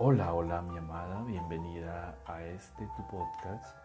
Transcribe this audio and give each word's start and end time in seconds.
Hola, 0.00 0.32
hola 0.32 0.62
mi 0.62 0.78
amada, 0.78 1.24
bienvenida 1.24 2.14
a 2.24 2.40
este 2.44 2.86
tu 2.96 3.04
podcast, 3.08 3.76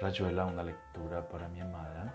Rayuela, 0.00 0.46
una 0.46 0.62
lectura 0.62 1.28
para 1.28 1.48
mi 1.48 1.60
amada. 1.60 2.14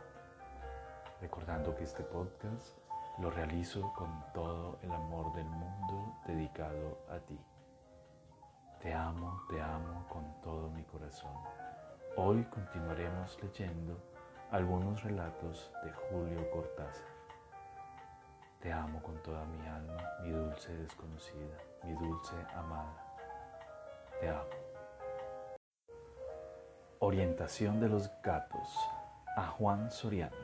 Recordando 1.19 1.75
que 1.75 1.83
este 1.83 2.01
podcast 2.01 2.77
lo 3.19 3.29
realizo 3.29 3.91
con 3.91 4.23
todo 4.33 4.79
el 4.83 4.89
amor 4.89 5.33
del 5.33 5.49
mundo 5.49 6.15
dedicado 6.25 6.97
a 7.09 7.19
ti. 7.19 7.37
Te 8.79 8.93
amo, 8.93 9.41
te 9.49 9.61
amo 9.61 10.07
con 10.07 10.23
todo 10.41 10.70
mi 10.70 10.83
corazón. 10.83 11.36
Hoy 12.15 12.41
continuaremos 12.45 13.38
leyendo 13.43 14.02
algunos 14.49 15.04
relatos 15.04 15.73
de 15.83 15.91
Julio 15.91 16.49
Cortázar. 16.52 17.09
Te 18.61 18.71
amo 18.71 19.04
con 19.04 19.21
toda 19.23 19.43
mi 19.43 19.67
alma, 19.67 20.02
mi 20.23 20.29
dulce 20.29 20.73
desconocida, 20.77 21.57
mi 21.83 21.91
dulce 21.95 22.33
amada. 22.55 23.04
Te 24.19 24.29
amo. 24.29 24.50
Orientación 27.00 27.79
de 27.79 27.89
los 27.89 28.10
gatos 28.21 28.75
a 29.36 29.47
Juan 29.47 29.91
Soriano. 29.91 30.36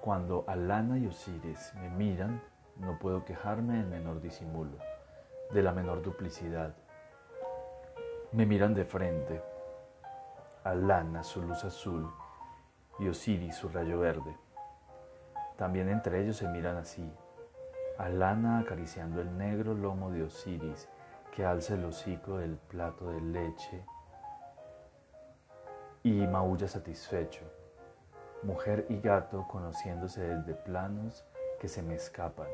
Cuando 0.00 0.44
Alana 0.46 0.98
y 0.98 1.06
Osiris 1.06 1.72
me 1.76 1.88
miran, 1.88 2.42
no 2.76 2.98
puedo 2.98 3.24
quejarme 3.24 3.78
del 3.78 3.86
menor 3.86 4.20
disimulo, 4.20 4.78
de 5.52 5.62
la 5.62 5.72
menor 5.72 6.02
duplicidad. 6.02 6.74
Me 8.32 8.44
miran 8.44 8.74
de 8.74 8.84
frente. 8.84 9.42
Alana 10.64 11.24
su 11.24 11.42
luz 11.42 11.64
azul 11.64 12.12
y 12.98 13.08
Osiris 13.08 13.56
su 13.56 13.68
rayo 13.68 13.98
verde. 14.00 14.36
También 15.56 15.88
entre 15.88 16.20
ellos 16.20 16.36
se 16.36 16.48
miran 16.48 16.76
así. 16.76 17.10
Alana 17.98 18.58
acariciando 18.58 19.22
el 19.22 19.38
negro 19.38 19.72
lomo 19.72 20.10
de 20.10 20.22
Osiris 20.22 20.88
que 21.36 21.44
alza 21.44 21.74
el 21.74 21.84
hocico 21.84 22.38
del 22.38 22.56
plato 22.56 23.10
de 23.10 23.20
leche 23.20 23.84
y 26.02 26.26
maulla 26.26 26.66
satisfecho. 26.66 27.44
Mujer 28.42 28.86
y 28.88 29.00
gato 29.00 29.46
conociéndose 29.46 30.22
desde 30.22 30.54
planos 30.54 31.26
que 31.60 31.68
se 31.68 31.82
me 31.82 31.94
escapan, 31.94 32.46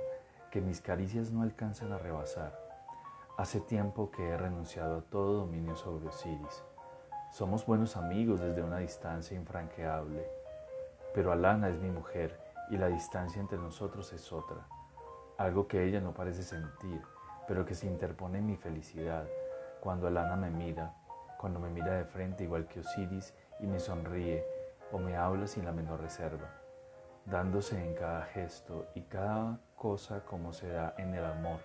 que 0.50 0.60
mis 0.60 0.80
caricias 0.80 1.30
no 1.30 1.42
alcanzan 1.42 1.92
a 1.92 1.98
rebasar. 1.98 2.58
Hace 3.38 3.60
tiempo 3.60 4.10
que 4.10 4.30
he 4.30 4.36
renunciado 4.36 4.98
a 4.98 5.02
todo 5.02 5.34
dominio 5.34 5.76
sobre 5.76 6.08
Osiris. 6.08 6.64
Somos 7.30 7.64
buenos 7.64 7.96
amigos 7.96 8.40
desde 8.40 8.64
una 8.64 8.78
distancia 8.78 9.36
infranqueable, 9.36 10.28
pero 11.14 11.30
Alana 11.30 11.68
es 11.68 11.78
mi 11.78 11.92
mujer 11.92 12.36
y 12.68 12.78
la 12.78 12.88
distancia 12.88 13.40
entre 13.40 13.58
nosotros 13.58 14.12
es 14.12 14.32
otra, 14.32 14.66
algo 15.38 15.68
que 15.68 15.84
ella 15.84 16.00
no 16.00 16.12
parece 16.12 16.42
sentir 16.42 17.00
pero 17.46 17.64
que 17.64 17.74
se 17.74 17.86
interpone 17.86 18.38
en 18.38 18.46
mi 18.46 18.56
felicidad 18.56 19.26
cuando 19.80 20.06
Alana 20.06 20.36
me 20.36 20.50
mira, 20.50 20.94
cuando 21.38 21.58
me 21.58 21.68
mira 21.68 21.94
de 21.94 22.04
frente 22.04 22.44
igual 22.44 22.66
que 22.68 22.80
Osiris 22.80 23.34
y 23.58 23.66
me 23.66 23.80
sonríe 23.80 24.44
o 24.92 24.98
me 24.98 25.16
habla 25.16 25.46
sin 25.46 25.64
la 25.64 25.72
menor 25.72 26.00
reserva, 26.00 26.48
dándose 27.26 27.84
en 27.84 27.94
cada 27.94 28.22
gesto 28.26 28.86
y 28.94 29.02
cada 29.02 29.58
cosa 29.74 30.24
como 30.24 30.52
se 30.52 30.68
da 30.68 30.94
en 30.98 31.14
el 31.14 31.24
amor, 31.24 31.58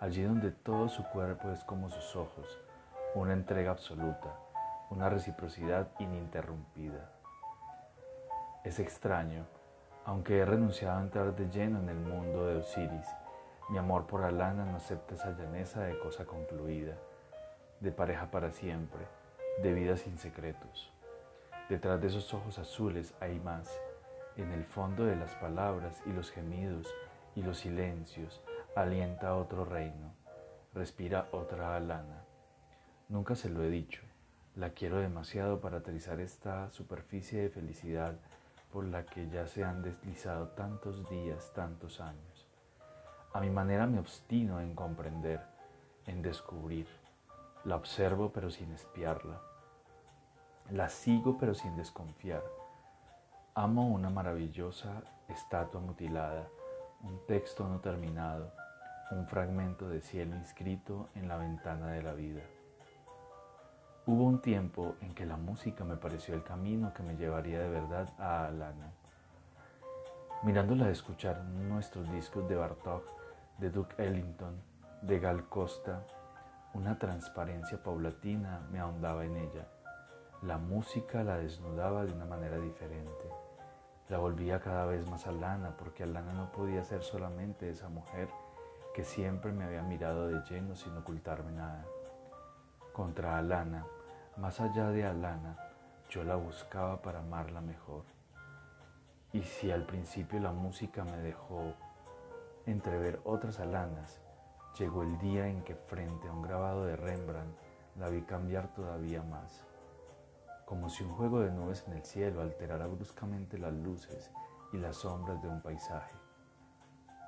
allí 0.00 0.22
donde 0.22 0.50
todo 0.50 0.88
su 0.88 1.04
cuerpo 1.10 1.50
es 1.50 1.62
como 1.62 1.90
sus 1.90 2.16
ojos, 2.16 2.58
una 3.14 3.34
entrega 3.34 3.70
absoluta, 3.70 4.34
una 4.90 5.08
reciprocidad 5.08 5.88
ininterrumpida. 6.00 7.12
Es 8.64 8.80
extraño, 8.80 9.46
aunque 10.04 10.38
he 10.38 10.44
renunciado 10.44 10.98
a 10.98 11.02
entrar 11.02 11.36
de 11.36 11.48
lleno 11.48 11.78
en 11.78 11.88
el 11.88 11.98
mundo 11.98 12.46
de 12.46 12.56
Osiris, 12.56 13.06
mi 13.68 13.76
amor 13.76 14.06
por 14.06 14.24
Alana 14.24 14.64
no 14.64 14.76
acepta 14.76 15.14
esa 15.14 15.32
llaneza 15.32 15.82
de 15.82 15.98
cosa 15.98 16.24
concluida, 16.24 16.96
de 17.80 17.92
pareja 17.92 18.30
para 18.30 18.50
siempre, 18.50 19.06
de 19.62 19.74
vida 19.74 19.96
sin 19.96 20.18
secretos. 20.18 20.90
Detrás 21.68 22.00
de 22.00 22.06
esos 22.06 22.32
ojos 22.32 22.58
azules 22.58 23.14
hay 23.20 23.38
más. 23.40 23.70
En 24.36 24.52
el 24.52 24.64
fondo 24.64 25.04
de 25.04 25.16
las 25.16 25.34
palabras 25.34 26.00
y 26.06 26.12
los 26.12 26.30
gemidos 26.30 26.86
y 27.36 27.42
los 27.42 27.58
silencios 27.58 28.40
alienta 28.74 29.34
otro 29.34 29.66
reino, 29.66 30.14
respira 30.72 31.28
otra 31.32 31.76
Alana. 31.76 32.24
Nunca 33.08 33.34
se 33.34 33.50
lo 33.50 33.62
he 33.62 33.68
dicho, 33.68 34.02
la 34.54 34.70
quiero 34.70 34.98
demasiado 34.98 35.60
para 35.60 35.78
aterrizar 35.78 36.20
esta 36.20 36.70
superficie 36.70 37.42
de 37.42 37.50
felicidad 37.50 38.14
por 38.72 38.84
la 38.84 39.04
que 39.04 39.28
ya 39.28 39.46
se 39.46 39.62
han 39.62 39.82
deslizado 39.82 40.48
tantos 40.48 41.08
días, 41.10 41.52
tantos 41.54 42.00
años. 42.00 42.37
A 43.32 43.40
mi 43.40 43.50
manera 43.50 43.86
me 43.86 43.98
obstino 43.98 44.60
en 44.60 44.74
comprender, 44.74 45.40
en 46.06 46.22
descubrir. 46.22 46.86
La 47.64 47.76
observo 47.76 48.32
pero 48.32 48.50
sin 48.50 48.72
espiarla. 48.72 49.40
La 50.70 50.88
sigo 50.88 51.36
pero 51.38 51.54
sin 51.54 51.76
desconfiar. 51.76 52.42
Amo 53.54 53.88
una 53.88 54.08
maravillosa 54.08 55.02
estatua 55.28 55.80
mutilada, 55.80 56.48
un 57.02 57.26
texto 57.26 57.68
no 57.68 57.80
terminado, 57.80 58.52
un 59.10 59.26
fragmento 59.26 59.88
de 59.88 60.00
cielo 60.00 60.34
inscrito 60.36 61.08
en 61.14 61.28
la 61.28 61.36
ventana 61.36 61.88
de 61.88 62.02
la 62.02 62.14
vida. 62.14 62.42
Hubo 64.06 64.24
un 64.24 64.40
tiempo 64.40 64.96
en 65.02 65.14
que 65.14 65.26
la 65.26 65.36
música 65.36 65.84
me 65.84 65.96
pareció 65.96 66.34
el 66.34 66.42
camino 66.42 66.94
que 66.94 67.02
me 67.02 67.16
llevaría 67.16 67.60
de 67.60 67.68
verdad 67.68 68.08
a 68.18 68.46
Alana. 68.46 68.92
Mirándola 70.44 70.88
escuchar 70.88 71.44
nuestros 71.44 72.10
discos 72.10 72.48
de 72.48 72.56
Bartok, 72.56 73.17
de 73.58 73.70
Duke 73.70 73.96
Ellington, 73.98 74.54
de 75.02 75.18
Gal 75.18 75.48
Costa, 75.48 76.06
una 76.74 76.96
transparencia 76.96 77.82
paulatina 77.82 78.60
me 78.70 78.78
ahondaba 78.78 79.24
en 79.24 79.36
ella. 79.36 79.66
La 80.42 80.58
música 80.58 81.24
la 81.24 81.38
desnudaba 81.38 82.04
de 82.04 82.12
una 82.12 82.24
manera 82.24 82.58
diferente. 82.58 83.28
La 84.08 84.18
volvía 84.18 84.60
cada 84.60 84.86
vez 84.86 85.10
más 85.10 85.26
Alana, 85.26 85.76
porque 85.76 86.04
Alana 86.04 86.32
no 86.34 86.52
podía 86.52 86.84
ser 86.84 87.02
solamente 87.02 87.68
esa 87.68 87.88
mujer 87.88 88.28
que 88.94 89.02
siempre 89.02 89.50
me 89.50 89.64
había 89.64 89.82
mirado 89.82 90.28
de 90.28 90.40
lleno 90.48 90.76
sin 90.76 90.96
ocultarme 90.96 91.50
nada. 91.50 91.84
Contra 92.92 93.38
Alana, 93.38 93.84
más 94.36 94.60
allá 94.60 94.90
de 94.90 95.04
Alana, 95.04 95.56
yo 96.10 96.22
la 96.22 96.36
buscaba 96.36 97.02
para 97.02 97.18
amarla 97.18 97.60
mejor. 97.60 98.04
Y 99.32 99.42
si 99.42 99.72
al 99.72 99.82
principio 99.82 100.38
la 100.38 100.52
música 100.52 101.02
me 101.02 101.16
dejó 101.18 101.74
entrever 102.70 103.20
otras 103.24 103.60
alanas, 103.60 104.20
llegó 104.78 105.02
el 105.02 105.18
día 105.18 105.48
en 105.48 105.62
que 105.62 105.74
frente 105.74 106.28
a 106.28 106.32
un 106.32 106.42
grabado 106.42 106.84
de 106.84 106.96
Rembrandt 106.96 107.56
la 107.96 108.08
vi 108.08 108.22
cambiar 108.22 108.74
todavía 108.74 109.22
más, 109.22 109.64
como 110.66 110.90
si 110.90 111.02
un 111.02 111.10
juego 111.10 111.40
de 111.40 111.50
nubes 111.50 111.84
en 111.86 111.94
el 111.94 112.04
cielo 112.04 112.42
alterara 112.42 112.86
bruscamente 112.86 113.58
las 113.58 113.72
luces 113.72 114.30
y 114.72 114.76
las 114.76 114.96
sombras 114.96 115.40
de 115.40 115.48
un 115.48 115.62
paisaje. 115.62 116.14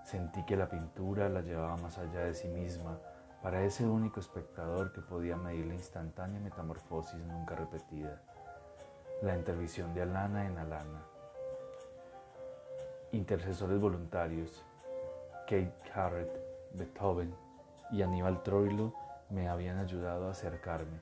Sentí 0.04 0.44
que 0.44 0.56
la 0.56 0.68
pintura 0.68 1.28
la 1.28 1.40
llevaba 1.40 1.76
más 1.78 1.96
allá 1.98 2.20
de 2.20 2.34
sí 2.34 2.48
misma 2.48 2.98
para 3.42 3.62
ese 3.62 3.86
único 3.86 4.20
espectador 4.20 4.92
que 4.92 5.00
podía 5.00 5.36
medir 5.36 5.66
la 5.66 5.74
instantánea 5.74 6.40
metamorfosis 6.40 7.20
nunca 7.24 7.56
repetida, 7.56 8.20
la 9.22 9.34
intervisión 9.34 9.94
de 9.94 10.02
Alana 10.02 10.46
en 10.46 10.58
Alana. 10.58 11.02
Intercesores 13.12 13.80
voluntarios, 13.80 14.64
Kate 15.50 15.74
Garrett, 15.92 16.30
Beethoven 16.74 17.34
y 17.90 18.02
Aníbal 18.02 18.40
Troilo 18.44 18.94
me 19.30 19.48
habían 19.48 19.78
ayudado 19.78 20.28
a 20.28 20.30
acercarme, 20.30 21.00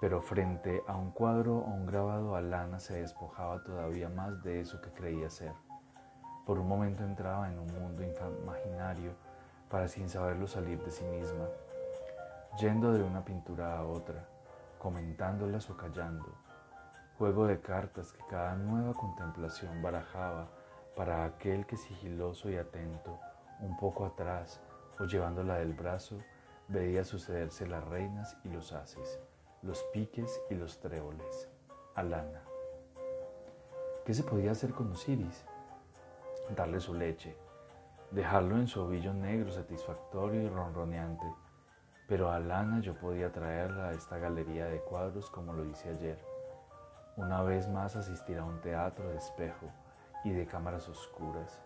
pero 0.00 0.22
frente 0.22 0.84
a 0.86 0.94
un 0.94 1.10
cuadro 1.10 1.56
o 1.56 1.70
un 1.70 1.84
grabado 1.84 2.36
Alana 2.36 2.78
se 2.78 3.00
despojaba 3.00 3.64
todavía 3.64 4.08
más 4.08 4.40
de 4.44 4.60
eso 4.60 4.80
que 4.80 4.92
creía 4.92 5.28
ser. 5.30 5.52
Por 6.46 6.60
un 6.60 6.68
momento 6.68 7.02
entraba 7.02 7.50
en 7.50 7.58
un 7.58 7.66
mundo 7.74 8.04
imaginario 8.04 9.10
para 9.68 9.88
sin 9.88 10.08
saberlo 10.08 10.46
salir 10.46 10.80
de 10.84 10.92
sí 10.92 11.04
misma, 11.04 11.48
yendo 12.60 12.92
de 12.92 13.02
una 13.02 13.24
pintura 13.24 13.78
a 13.78 13.84
otra, 13.84 14.28
comentándolas 14.78 15.68
o 15.70 15.76
callando, 15.76 16.32
juego 17.18 17.48
de 17.48 17.60
cartas 17.60 18.12
que 18.12 18.24
cada 18.30 18.54
nueva 18.54 18.94
contemplación 18.94 19.82
barajaba 19.82 20.46
para 20.94 21.24
aquel 21.24 21.66
que 21.66 21.76
sigiloso 21.76 22.48
y 22.48 22.58
atento 22.58 23.18
un 23.60 23.76
poco 23.76 24.06
atrás 24.06 24.60
o 24.98 25.04
llevándola 25.04 25.56
del 25.56 25.74
brazo, 25.74 26.18
veía 26.68 27.04
sucederse 27.04 27.66
las 27.66 27.84
reinas 27.84 28.36
y 28.44 28.48
los 28.48 28.72
haces, 28.72 29.20
los 29.62 29.82
piques 29.92 30.40
y 30.50 30.54
los 30.54 30.80
tréboles. 30.80 31.48
Alana. 31.94 32.42
¿Qué 34.04 34.14
se 34.14 34.22
podía 34.22 34.52
hacer 34.52 34.72
con 34.72 34.90
Osiris? 34.92 35.44
Darle 36.54 36.80
su 36.80 36.94
leche, 36.94 37.36
dejarlo 38.10 38.56
en 38.56 38.68
su 38.68 38.82
ovillo 38.82 39.12
negro 39.12 39.50
satisfactorio 39.50 40.42
y 40.42 40.48
ronroneante. 40.48 41.26
Pero 42.08 42.30
a 42.30 42.36
Alana 42.36 42.80
yo 42.80 42.94
podía 42.94 43.32
traerla 43.32 43.88
a 43.88 43.92
esta 43.92 44.18
galería 44.18 44.66
de 44.66 44.80
cuadros 44.80 45.28
como 45.30 45.52
lo 45.52 45.64
hice 45.64 45.90
ayer. 45.90 46.22
Una 47.16 47.42
vez 47.42 47.68
más 47.68 47.96
asistir 47.96 48.38
a 48.38 48.44
un 48.44 48.60
teatro 48.60 49.08
de 49.08 49.16
espejo 49.16 49.66
y 50.24 50.30
de 50.30 50.46
cámaras 50.46 50.88
oscuras 50.88 51.65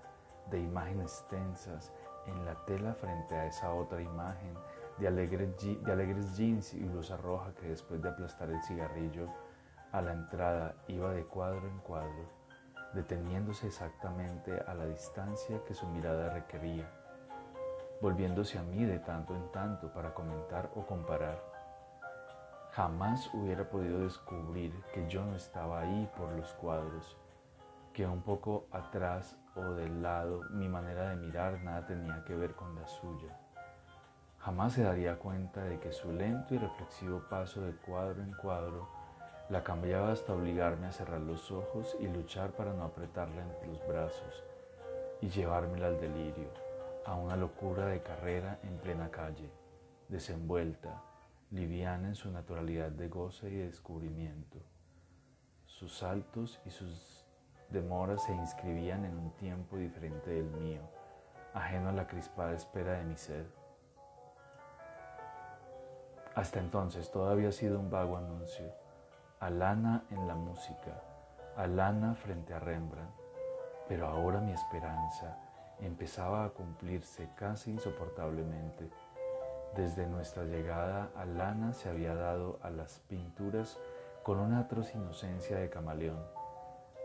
de 0.50 0.60
imágenes 0.60 1.24
tensas 1.28 1.92
en 2.26 2.44
la 2.44 2.54
tela 2.66 2.94
frente 2.94 3.34
a 3.34 3.46
esa 3.46 3.72
otra 3.72 4.00
imagen 4.00 4.54
de 4.98 5.08
alegres, 5.08 6.36
jeans 6.36 6.74
y 6.74 6.84
blusa 6.84 7.16
roja 7.16 7.54
que 7.54 7.68
después 7.68 8.02
de 8.02 8.10
aplastar 8.10 8.50
el 8.50 8.62
cigarrillo 8.62 9.28
a 9.92 10.02
la 10.02 10.12
entrada 10.12 10.74
iba 10.88 11.12
de 11.12 11.24
cuadro 11.24 11.66
en 11.66 11.78
cuadro, 11.78 12.28
deteniéndose 12.92 13.68
exactamente 13.68 14.52
a 14.66 14.74
la 14.74 14.86
distancia 14.86 15.64
que 15.66 15.74
su 15.74 15.86
mirada 15.88 16.34
requería, 16.34 16.88
volviéndose 18.00 18.58
a 18.58 18.62
mí 18.62 18.84
de 18.84 18.98
tanto 18.98 19.34
en 19.34 19.50
tanto 19.52 19.92
para 19.92 20.12
comentar 20.12 20.70
o 20.76 20.84
comparar. 20.84 21.42
Jamás 22.72 23.32
hubiera 23.34 23.68
podido 23.68 24.00
descubrir 24.00 24.72
que 24.92 25.08
yo 25.08 25.24
no 25.24 25.34
estaba 25.34 25.80
ahí 25.80 26.08
por 26.16 26.30
los 26.32 26.52
cuadros, 26.54 27.16
un 28.08 28.22
poco 28.22 28.68
atrás 28.70 29.36
o 29.56 29.62
del 29.74 30.02
lado 30.02 30.42
mi 30.50 30.68
manera 30.68 31.10
de 31.10 31.16
mirar 31.16 31.60
nada 31.62 31.86
tenía 31.86 32.24
que 32.24 32.34
ver 32.34 32.54
con 32.54 32.74
la 32.74 32.86
suya. 32.86 33.36
Jamás 34.38 34.72
se 34.72 34.82
daría 34.82 35.18
cuenta 35.18 35.64
de 35.64 35.78
que 35.78 35.92
su 35.92 36.12
lento 36.12 36.54
y 36.54 36.58
reflexivo 36.58 37.22
paso 37.28 37.60
de 37.60 37.72
cuadro 37.72 38.22
en 38.22 38.32
cuadro 38.32 38.88
la 39.50 39.62
cambiaba 39.64 40.12
hasta 40.12 40.32
obligarme 40.32 40.86
a 40.86 40.92
cerrar 40.92 41.20
los 41.20 41.50
ojos 41.50 41.96
y 42.00 42.06
luchar 42.06 42.52
para 42.52 42.72
no 42.72 42.84
apretarla 42.84 43.42
entre 43.42 43.66
los 43.66 43.86
brazos 43.86 44.44
y 45.20 45.28
llevármela 45.28 45.88
al 45.88 46.00
delirio, 46.00 46.48
a 47.04 47.16
una 47.16 47.36
locura 47.36 47.86
de 47.86 48.00
carrera 48.00 48.58
en 48.62 48.78
plena 48.78 49.10
calle, 49.10 49.50
desenvuelta, 50.08 51.02
liviana 51.50 52.08
en 52.08 52.14
su 52.14 52.30
naturalidad 52.30 52.90
de 52.90 53.08
goce 53.08 53.50
y 53.50 53.56
de 53.56 53.66
descubrimiento. 53.66 54.58
Sus 55.66 55.98
saltos 55.98 56.60
y 56.64 56.70
sus 56.70 57.26
demoras 57.70 58.22
se 58.24 58.34
inscribían 58.34 59.04
en 59.04 59.16
un 59.16 59.30
tiempo 59.32 59.76
diferente 59.76 60.30
del 60.30 60.50
mío, 60.50 60.82
ajeno 61.54 61.88
a 61.88 61.92
la 61.92 62.06
crispada 62.06 62.52
espera 62.52 62.92
de 62.92 63.04
mi 63.04 63.16
sed. 63.16 63.44
Hasta 66.34 66.60
entonces 66.60 67.10
todo 67.10 67.28
había 67.30 67.52
sido 67.52 67.78
un 67.80 67.90
vago 67.90 68.16
anuncio, 68.16 68.72
Alana 69.40 70.04
en 70.10 70.26
la 70.28 70.34
música, 70.34 71.02
Alana 71.56 72.14
frente 72.14 72.54
a 72.54 72.60
Rembrandt, 72.60 73.10
pero 73.88 74.06
ahora 74.06 74.40
mi 74.40 74.52
esperanza 74.52 75.36
empezaba 75.80 76.44
a 76.44 76.50
cumplirse 76.50 77.28
casi 77.36 77.72
insoportablemente. 77.72 78.90
Desde 79.74 80.06
nuestra 80.06 80.44
llegada, 80.44 81.10
Alana 81.16 81.72
se 81.72 81.88
había 81.88 82.14
dado 82.14 82.58
a 82.62 82.70
las 82.70 83.00
pinturas 83.08 83.78
con 84.22 84.38
una 84.38 84.60
atroz 84.60 84.94
inocencia 84.94 85.56
de 85.56 85.70
camaleón, 85.70 86.22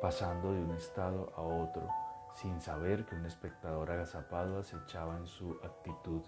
pasando 0.06 0.54
de 0.54 0.62
un 0.62 0.70
estado 0.76 1.34
a 1.36 1.42
otro, 1.42 1.90
sin 2.36 2.62
saber 2.62 3.08
que 3.08 3.16
un 3.16 3.26
espectador 3.26 3.90
agazapado 3.90 4.60
acechaba 4.60 5.18
en 5.18 5.26
su 5.26 5.58
actitud, 5.64 6.22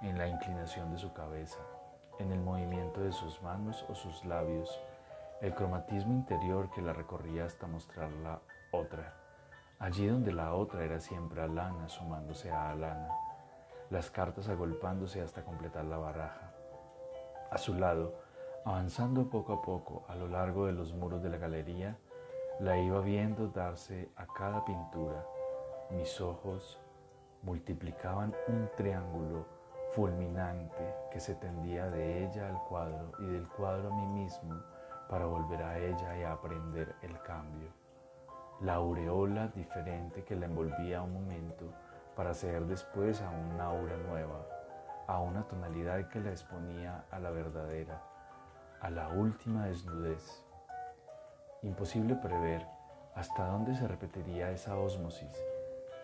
en 0.00 0.16
la 0.16 0.28
inclinación 0.28 0.92
de 0.92 0.98
su 0.98 1.12
cabeza 1.12 1.58
en 2.20 2.30
el 2.30 2.38
movimiento 2.38 3.00
de 3.00 3.10
sus 3.10 3.42
manos 3.42 3.84
o 3.88 3.96
sus 3.96 4.24
labios, 4.24 4.80
el 5.40 5.52
cromatismo 5.54 6.12
interior 6.12 6.70
que 6.70 6.80
la 6.80 6.92
recorría 6.92 7.46
hasta 7.46 7.66
mostrar 7.66 8.12
la 8.12 8.38
otra, 8.70 9.14
allí 9.80 10.06
donde 10.06 10.32
la 10.32 10.54
otra 10.54 10.84
era 10.84 11.00
siempre 11.00 11.42
Alana 11.42 11.88
sumándose 11.88 12.52
a 12.52 12.70
Alana, 12.70 13.10
las 13.90 14.08
cartas 14.08 14.48
agolpándose 14.48 15.20
hasta 15.20 15.42
completar 15.42 15.84
la 15.84 15.98
baraja. 15.98 16.52
A 17.50 17.58
su 17.58 17.74
lado, 17.74 18.14
avanzando 18.64 19.28
poco 19.28 19.54
a 19.54 19.62
poco 19.62 20.04
a 20.08 20.14
lo 20.14 20.28
largo 20.28 20.66
de 20.66 20.74
los 20.74 20.92
muros 20.94 21.24
de 21.24 21.30
la 21.30 21.38
galería, 21.38 21.98
la 22.58 22.78
iba 22.78 23.00
viendo 23.00 23.48
darse 23.48 24.08
a 24.16 24.26
cada 24.26 24.64
pintura. 24.64 25.22
Mis 25.90 26.20
ojos 26.22 26.80
multiplicaban 27.42 28.34
un 28.48 28.70
triángulo 28.76 29.44
fulminante 29.92 30.94
que 31.12 31.20
se 31.20 31.34
tendía 31.34 31.90
de 31.90 32.24
ella 32.24 32.48
al 32.48 32.62
cuadro 32.68 33.12
y 33.18 33.26
del 33.26 33.46
cuadro 33.46 33.92
a 33.92 33.96
mí 33.96 34.06
mismo 34.06 34.58
para 35.08 35.26
volver 35.26 35.62
a 35.62 35.78
ella 35.78 36.18
y 36.18 36.22
aprender 36.22 36.94
el 37.02 37.20
cambio. 37.22 37.68
La 38.60 38.74
aureola 38.74 39.48
diferente 39.48 40.24
que 40.24 40.34
la 40.34 40.46
envolvía 40.46 41.02
un 41.02 41.12
momento 41.12 41.70
para 42.16 42.32
ser 42.32 42.64
después 42.64 43.20
a 43.20 43.28
una 43.28 43.66
aura 43.66 43.98
nueva, 43.98 44.46
a 45.06 45.20
una 45.20 45.46
tonalidad 45.46 46.08
que 46.08 46.20
la 46.20 46.30
exponía 46.30 47.04
a 47.10 47.18
la 47.18 47.30
verdadera, 47.30 48.02
a 48.80 48.88
la 48.88 49.08
última 49.08 49.66
desnudez. 49.66 50.45
Imposible 51.66 52.14
prever 52.14 52.64
hasta 53.16 53.48
dónde 53.48 53.74
se 53.74 53.88
repetiría 53.88 54.52
esa 54.52 54.78
ósmosis 54.78 55.36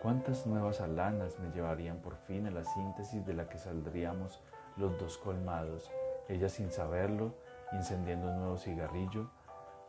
¿Cuántas 0.01 0.45
nuevas 0.45 0.81
alanas 0.81 1.39
me 1.39 1.51
llevarían 1.51 1.99
por 1.99 2.17
fin 2.17 2.45
a 2.47 2.51
la 2.51 2.65
síntesis 2.65 3.25
de 3.25 3.33
la 3.33 3.47
que 3.47 3.57
saldríamos 3.57 4.41
los 4.75 4.99
dos 4.99 5.17
colmados, 5.17 5.89
ella 6.27 6.49
sin 6.49 6.69
saberlo, 6.69 7.33
encendiendo 7.71 8.27
un 8.27 8.39
nuevo 8.39 8.57
cigarrillo, 8.57 9.29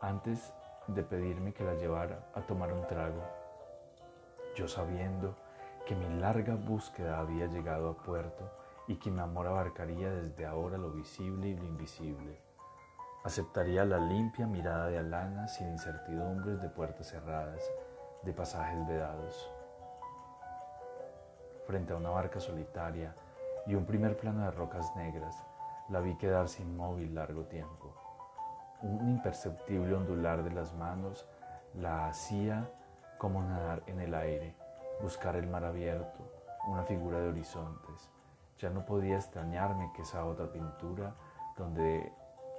antes 0.01 0.53
de 0.87 1.03
pedirme 1.03 1.53
que 1.53 1.65
la 1.65 1.75
llevara 1.75 2.25
a 2.35 2.43
tomar 2.43 2.73
un 2.73 2.87
trago? 2.87 3.25
Yo 4.55 4.69
sabiendo 4.69 5.35
que 5.87 5.97
mi 5.97 6.21
larga 6.21 6.55
búsqueda 6.55 7.19
había 7.19 7.47
llegado 7.47 7.91
a 7.91 7.97
puerto 7.97 8.49
y 8.87 8.95
que 8.95 9.11
mi 9.11 9.19
amor 9.19 9.49
abarcaría 9.49 10.09
desde 10.09 10.47
ahora 10.47 10.79
lo 10.79 10.93
visible 10.93 11.49
y 11.49 11.57
lo 11.57 11.65
invisible. 11.65 12.44
Aceptaría 13.25 13.85
la 13.85 13.99
limpia 13.99 14.47
mirada 14.47 14.87
de 14.87 14.99
Alana 14.99 15.49
sin 15.49 15.69
incertidumbres 15.69 16.61
de 16.61 16.69
puertas 16.69 17.09
cerradas, 17.09 17.63
de 18.23 18.33
pasajes 18.33 18.87
vedados 18.87 19.51
frente 21.67 21.93
a 21.93 21.97
una 21.97 22.11
barca 22.11 22.41
solitaria 22.41 23.15
y 23.67 23.75
un 23.75 23.85
primer 23.87 24.17
plano 24.17 24.45
de 24.45 24.51
rocas 24.51 24.95
negras, 24.97 25.43
la 25.89 26.01
vi 26.01 26.17
quedarse 26.17 26.63
inmóvil 26.63 27.15
largo 27.15 27.45
tiempo. 27.45 27.95
Un 28.83 29.09
imperceptible 29.09 29.95
ondular 29.95 30.43
de 30.43 30.51
las 30.51 30.75
manos 30.75 31.27
la 31.75 32.07
hacía 32.07 32.71
como 33.19 33.43
nadar 33.43 33.83
en 33.87 34.01
el 34.01 34.15
aire, 34.15 34.55
buscar 35.01 35.37
el 35.37 35.47
mar 35.47 35.65
abierto, 35.65 36.19
una 36.69 36.83
figura 36.83 37.19
de 37.21 37.29
horizontes. 37.29 38.11
Ya 38.59 38.71
no 38.71 38.85
podía 38.85 39.17
extrañarme 39.17 39.91
que 39.95 40.03
esa 40.03 40.25
otra 40.25 40.53
pintura, 40.53 41.15
donde 41.57 42.13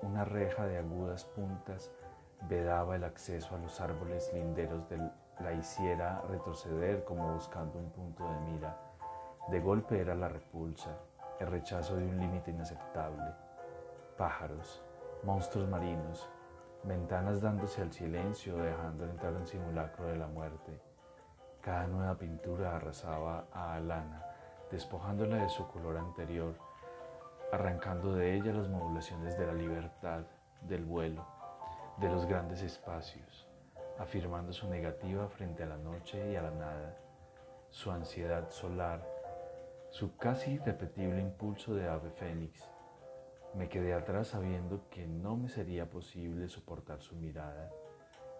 una 0.05 0.23
reja 0.23 0.65
de 0.65 0.77
agudas 0.77 1.25
puntas 1.25 1.91
vedaba 2.49 2.95
el 2.95 3.03
acceso 3.03 3.55
a 3.55 3.59
los 3.59 3.81
árboles 3.81 4.31
linderos 4.33 4.87
de 4.89 4.97
la 5.39 5.53
hiciera 5.53 6.21
retroceder 6.29 7.03
como 7.03 7.33
buscando 7.33 7.79
un 7.79 7.89
punto 7.91 8.23
de 8.23 8.39
mira 8.51 8.77
de 9.47 9.59
golpe 9.59 10.01
era 10.01 10.15
la 10.15 10.27
repulsa, 10.27 10.89
el 11.39 11.45
rechazo 11.45 11.95
de 11.95 12.07
un 12.07 12.19
límite 12.19 12.49
inaceptable. 12.49 13.31
Pájaros, 14.17 14.81
monstruos 15.21 15.69
marinos, 15.69 16.27
ventanas 16.81 17.41
dándose 17.41 17.83
al 17.83 17.93
silencio, 17.93 18.57
dejando 18.57 19.05
entrar 19.05 19.33
un 19.33 19.45
simulacro 19.45 20.07
de 20.07 20.15
la 20.15 20.25
muerte. 20.25 20.81
Cada 21.61 21.85
nueva 21.85 22.17
pintura 22.17 22.75
arrasaba 22.75 23.45
a 23.53 23.75
Alana, 23.75 24.25
despojándola 24.71 25.35
de 25.37 25.49
su 25.49 25.67
color 25.67 25.97
anterior, 25.97 26.55
arrancando 27.51 28.13
de 28.13 28.35
ella 28.35 28.53
las 28.53 28.69
modulaciones 28.69 29.37
de 29.37 29.47
la 29.47 29.53
libertad, 29.53 30.25
del 30.61 30.85
vuelo, 30.85 31.25
de 31.97 32.09
los 32.09 32.25
grandes 32.25 32.61
espacios, 32.61 33.47
afirmando 33.99 34.53
su 34.53 34.67
negativa 34.67 35.27
frente 35.29 35.63
a 35.63 35.67
la 35.67 35.77
noche 35.77 36.31
y 36.31 36.35
a 36.35 36.41
la 36.41 36.51
nada, 36.51 36.97
su 37.69 37.91
ansiedad 37.91 38.49
solar 38.49 39.15
su 39.95 40.17
casi 40.17 40.57
repetible 40.57 41.21
impulso 41.21 41.73
de 41.73 41.87
ave 41.87 42.11
fénix. 42.11 42.69
Me 43.53 43.69
quedé 43.69 43.93
atrás 43.93 44.27
sabiendo 44.27 44.89
que 44.89 45.07
no 45.07 45.37
me 45.37 45.47
sería 45.47 45.89
posible 45.89 46.49
soportar 46.49 47.01
su 47.01 47.15
mirada, 47.15 47.71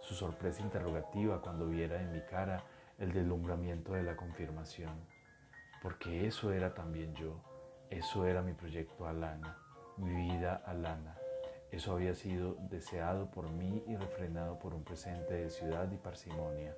su 0.01 0.15
sorpresa 0.15 0.61
interrogativa 0.61 1.41
cuando 1.41 1.67
viera 1.67 2.01
en 2.01 2.11
mi 2.11 2.19
cara 2.19 2.65
el 2.99 3.13
deslumbramiento 3.13 3.93
de 3.93 4.03
la 4.03 4.17
confirmación, 4.17 4.99
porque 5.81 6.27
eso 6.27 6.51
era 6.51 6.73
también 6.73 7.15
yo, 7.15 7.39
eso 7.89 8.25
era 8.25 8.41
mi 8.41 8.53
proyecto 8.53 9.07
Alana, 9.07 9.57
mi 9.97 10.13
vida 10.13 10.61
Alana. 10.65 11.17
Eso 11.71 11.93
había 11.93 12.15
sido 12.15 12.55
deseado 12.69 13.29
por 13.31 13.49
mí 13.49 13.83
y 13.87 13.95
refrenado 13.95 14.57
por 14.59 14.73
un 14.73 14.83
presente 14.83 15.33
de 15.33 15.49
ciudad 15.49 15.91
y 15.91 15.97
parsimonia. 15.97 16.75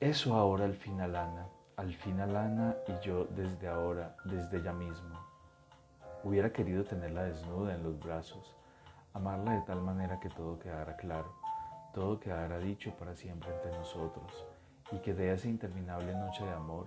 Eso 0.00 0.34
ahora 0.34 0.64
al 0.64 0.74
fin 0.74 1.00
Alana, 1.00 1.48
al 1.76 1.94
fin 1.94 2.20
Alana 2.20 2.76
y 2.86 3.04
yo 3.04 3.24
desde 3.24 3.68
ahora, 3.68 4.16
desde 4.24 4.58
ella 4.58 4.72
mismo. 4.72 5.18
Hubiera 6.22 6.52
querido 6.52 6.84
tenerla 6.84 7.24
desnuda 7.24 7.74
en 7.74 7.82
los 7.82 7.98
brazos, 7.98 8.54
amarla 9.12 9.52
de 9.52 9.62
tal 9.62 9.80
manera 9.82 10.20
que 10.20 10.28
todo 10.28 10.58
quedara 10.58 10.96
claro, 10.96 11.34
todo 11.92 12.20
quedara 12.20 12.58
dicho 12.58 12.90
para 12.96 13.14
siempre 13.14 13.54
entre 13.54 13.72
nosotros, 13.72 14.46
y 14.92 14.98
que 14.98 15.14
de 15.14 15.32
esa 15.32 15.48
interminable 15.48 16.14
noche 16.14 16.44
de 16.44 16.52
amor, 16.52 16.86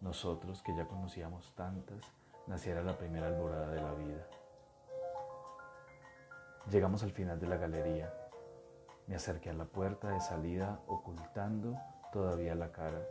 nosotros 0.00 0.62
que 0.62 0.74
ya 0.76 0.86
conocíamos 0.86 1.54
tantas, 1.54 1.98
naciera 2.46 2.82
la 2.82 2.96
primera 2.96 3.26
alborada 3.26 3.68
de 3.68 3.80
la 3.80 3.92
vida. 3.94 4.26
Llegamos 6.70 7.02
al 7.02 7.12
final 7.12 7.38
de 7.38 7.46
la 7.46 7.56
galería. 7.56 8.12
Me 9.06 9.16
acerqué 9.16 9.50
a 9.50 9.54
la 9.54 9.66
puerta 9.66 10.08
de 10.08 10.20
salida 10.20 10.80
ocultando 10.86 11.76
todavía 12.12 12.54
la 12.54 12.72
cara, 12.72 13.02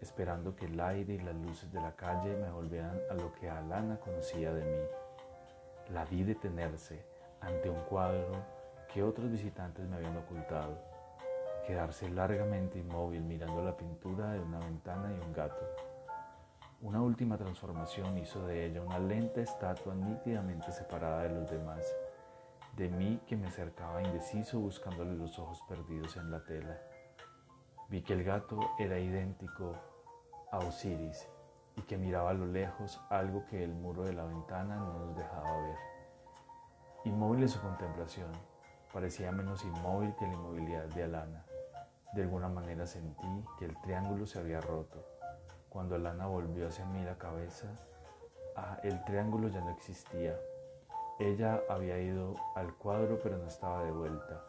esperando 0.00 0.54
que 0.54 0.66
el 0.66 0.78
aire 0.80 1.14
y 1.14 1.18
las 1.18 1.34
luces 1.34 1.72
de 1.72 1.80
la 1.80 1.92
calle 1.96 2.36
me 2.36 2.50
volvieran 2.50 3.00
a 3.10 3.14
lo 3.14 3.32
que 3.34 3.50
Alana 3.50 3.98
conocía 3.98 4.52
de 4.52 4.64
mí. 4.64 5.92
La 5.92 6.04
vi 6.04 6.22
detenerse 6.22 7.04
ante 7.40 7.68
un 7.68 7.80
cuadro 7.84 8.32
que 8.92 9.02
otros 9.02 9.30
visitantes 9.30 9.86
me 9.88 9.96
habían 9.96 10.16
ocultado, 10.16 10.78
quedarse 11.66 12.08
largamente 12.08 12.78
inmóvil 12.78 13.22
mirando 13.22 13.64
la 13.64 13.76
pintura 13.76 14.32
de 14.32 14.40
una 14.40 14.58
ventana 14.58 15.12
y 15.12 15.24
un 15.24 15.32
gato. 15.32 15.66
Una 16.82 17.00
última 17.00 17.38
transformación 17.38 18.18
hizo 18.18 18.46
de 18.46 18.66
ella 18.66 18.82
una 18.82 18.98
lenta 18.98 19.40
estatua 19.40 19.94
nítidamente 19.94 20.70
separada 20.70 21.22
de 21.22 21.30
los 21.30 21.50
demás, 21.50 21.84
de 22.76 22.90
mí 22.90 23.20
que 23.26 23.36
me 23.36 23.46
acercaba 23.46 24.02
indeciso 24.02 24.60
buscándole 24.60 25.14
los 25.14 25.38
ojos 25.38 25.62
perdidos 25.68 26.16
en 26.16 26.30
la 26.30 26.44
tela. 26.44 26.78
Vi 27.88 28.02
que 28.02 28.12
el 28.12 28.24
gato 28.24 28.58
era 28.78 28.98
idéntico 28.98 29.76
a 30.50 30.58
Osiris 30.58 31.26
y 31.76 31.82
que 31.82 31.96
miraba 31.96 32.30
a 32.30 32.34
lo 32.34 32.46
lejos 32.46 33.00
algo 33.08 33.46
que 33.46 33.64
el 33.64 33.72
muro 33.72 34.04
de 34.04 34.12
la 34.12 34.24
ventana 34.24 34.76
no 34.76 35.06
nos 35.06 35.16
dejaba 35.16 35.60
ver. 35.62 35.76
Inmóvil 37.04 37.42
en 37.42 37.48
su 37.48 37.60
contemplación, 37.60 38.32
parecía 38.92 39.32
menos 39.32 39.64
inmóvil 39.64 40.14
que 40.16 40.26
la 40.26 40.34
inmovilidad 40.34 40.84
de 40.86 41.04
Alana. 41.04 41.44
De 42.14 42.22
alguna 42.22 42.48
manera 42.48 42.86
sentí 42.86 43.44
que 43.58 43.64
el 43.64 43.76
triángulo 43.80 44.24
se 44.24 44.38
había 44.38 44.60
roto. 44.60 45.04
Cuando 45.68 45.96
Alana 45.96 46.26
volvió 46.26 46.68
hacia 46.68 46.84
mí 46.84 47.02
la 47.02 47.18
cabeza, 47.18 47.66
ah, 48.54 48.78
el 48.84 49.02
triángulo 49.04 49.48
ya 49.48 49.60
no 49.60 49.70
existía. 49.70 50.38
Ella 51.18 51.64
había 51.68 51.98
ido 51.98 52.36
al 52.54 52.72
cuadro 52.74 53.18
pero 53.20 53.36
no 53.38 53.48
estaba 53.48 53.82
de 53.82 53.90
vuelta. 53.90 54.44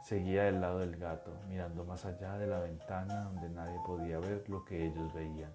Seguía 0.00 0.44
del 0.44 0.60
lado 0.60 0.78
del 0.78 0.96
gato, 0.96 1.32
mirando 1.48 1.84
más 1.84 2.04
allá 2.04 2.38
de 2.38 2.46
la 2.46 2.60
ventana 2.60 3.24
donde 3.24 3.50
nadie 3.50 3.80
podía 3.84 4.20
ver 4.20 4.48
lo 4.48 4.64
que 4.64 4.86
ellos 4.86 5.12
veían, 5.12 5.52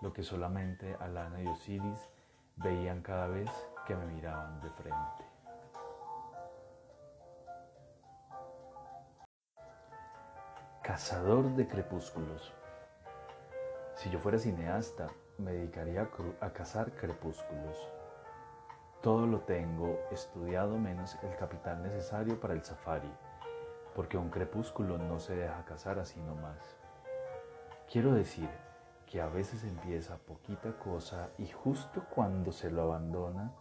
lo 0.00 0.12
que 0.12 0.22
solamente 0.22 0.94
Alana 1.00 1.42
y 1.42 1.48
Osiris 1.48 2.10
veían 2.54 3.02
cada 3.02 3.26
vez 3.26 3.50
que 3.88 3.96
me 3.96 4.06
miraban 4.06 4.60
de 4.60 4.70
frente. 4.70 5.29
Cazador 10.82 11.44
de 11.56 11.68
crepúsculos. 11.68 12.52
Si 13.94 14.08
yo 14.10 14.18
fuera 14.18 14.38
cineasta, 14.38 15.08
me 15.36 15.52
dedicaría 15.52 16.08
a, 16.40 16.50
cazar 16.52 16.92
crepúsculos. 16.92 17.76
Todo 19.02 19.26
lo 19.26 19.40
tengo 19.40 20.00
estudiado 20.10 20.78
menos 20.78 21.18
el 21.22 21.36
capital 21.36 21.82
necesario 21.82 22.40
para 22.40 22.54
el 22.54 22.64
safari 22.64 23.12
porque 23.94 24.16
un 24.16 24.30
crepúsculo 24.30 24.96
no 24.96 25.20
se 25.20 25.36
deja 25.36 25.64
cazar 25.66 25.98
así 25.98 26.18
nomás. 26.20 26.58
Quiero 27.92 28.14
decir 28.14 28.48
que 29.06 29.20
a 29.20 29.26
veces 29.26 29.64
empieza 29.64 30.16
poquita 30.16 30.78
cosa 30.78 31.28
y 31.36 31.46
justo 31.46 32.04
cuando 32.14 32.52
se 32.52 32.70
lo 32.70 32.82
abandona 32.82 33.52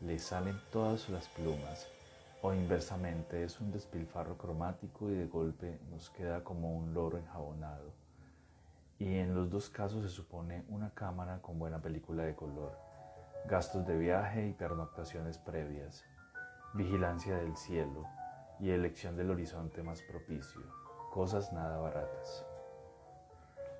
le 0.00 0.18
salen 0.18 0.58
todas 0.70 1.10
las 1.10 1.28
plumas 1.28 1.93
o 2.46 2.52
inversamente 2.52 3.42
es 3.42 3.58
un 3.58 3.72
despilfarro 3.72 4.36
cromático 4.36 5.08
y 5.08 5.14
de 5.14 5.26
golpe 5.26 5.80
nos 5.90 6.10
queda 6.10 6.44
como 6.44 6.76
un 6.76 6.92
loro 6.92 7.16
enjabonado. 7.16 7.90
Y 8.98 9.16
en 9.16 9.34
los 9.34 9.48
dos 9.48 9.70
casos 9.70 10.02
se 10.02 10.10
supone 10.10 10.62
una 10.68 10.90
cámara 10.90 11.38
con 11.40 11.58
buena 11.58 11.80
película 11.80 12.22
de 12.24 12.34
color, 12.34 12.76
gastos 13.46 13.86
de 13.86 13.96
viaje 13.96 14.46
y 14.46 14.52
pernoctaciones 14.52 15.38
previas, 15.38 16.04
vigilancia 16.74 17.34
del 17.34 17.56
cielo, 17.56 18.04
y 18.60 18.72
elección 18.72 19.16
del 19.16 19.30
horizonte 19.30 19.82
más 19.82 20.02
propicio, 20.02 20.60
cosas 21.14 21.50
nada 21.50 21.78
baratas. 21.78 22.44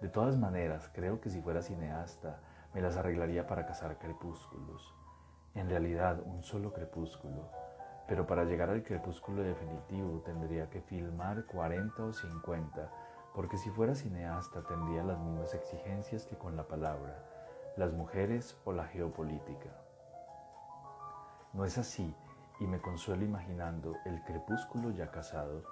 De 0.00 0.08
todas 0.08 0.38
maneras, 0.38 0.90
creo 0.94 1.20
que 1.20 1.28
si 1.28 1.42
fuera 1.42 1.60
cineasta, 1.60 2.40
me 2.72 2.80
las 2.80 2.96
arreglaría 2.96 3.46
para 3.46 3.66
cazar 3.66 3.98
crepúsculos. 3.98 4.94
En 5.54 5.68
realidad, 5.68 6.18
un 6.24 6.42
solo 6.42 6.72
crepúsculo. 6.72 7.63
Pero 8.06 8.26
para 8.26 8.44
llegar 8.44 8.70
al 8.70 8.82
crepúsculo 8.82 9.42
definitivo 9.42 10.20
tendría 10.20 10.68
que 10.68 10.82
filmar 10.82 11.44
40 11.46 12.04
o 12.04 12.12
50, 12.12 12.90
porque 13.34 13.56
si 13.56 13.70
fuera 13.70 13.94
cineasta 13.94 14.62
tendría 14.62 15.02
las 15.02 15.18
mismas 15.18 15.54
exigencias 15.54 16.26
que 16.26 16.36
con 16.36 16.56
la 16.56 16.68
palabra, 16.68 17.18
las 17.76 17.92
mujeres 17.92 18.56
o 18.64 18.72
la 18.72 18.84
geopolítica. 18.84 19.70
No 21.52 21.64
es 21.64 21.78
así, 21.78 22.14
y 22.60 22.66
me 22.66 22.80
consuelo 22.80 23.24
imaginando 23.24 23.96
el 24.04 24.22
crepúsculo 24.24 24.90
ya 24.90 25.10
casado, 25.10 25.62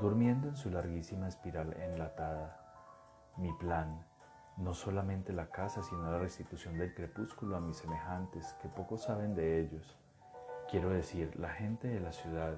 durmiendo 0.00 0.48
en 0.48 0.56
su 0.56 0.70
larguísima 0.70 1.28
espiral 1.28 1.72
enlatada. 1.80 2.56
Mi 3.36 3.52
plan, 3.54 4.04
no 4.56 4.74
solamente 4.74 5.32
la 5.32 5.50
casa, 5.50 5.82
sino 5.82 6.10
la 6.10 6.18
restitución 6.18 6.78
del 6.78 6.94
crepúsculo 6.94 7.56
a 7.56 7.60
mis 7.60 7.78
semejantes 7.78 8.54
que 8.60 8.68
poco 8.68 8.98
saben 8.98 9.34
de 9.34 9.60
ellos. 9.60 9.99
Quiero 10.70 10.90
decir, 10.90 11.34
la 11.34 11.48
gente 11.48 11.88
de 11.88 11.98
la 11.98 12.12
ciudad 12.12 12.54